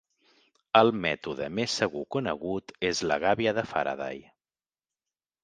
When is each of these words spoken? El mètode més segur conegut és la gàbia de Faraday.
El 0.79 0.87
mètode 1.03 1.49
més 1.57 1.75
segur 1.81 2.01
conegut 2.15 2.75
és 2.91 3.03
la 3.13 3.19
gàbia 3.27 3.55
de 3.59 3.67
Faraday. 3.75 4.27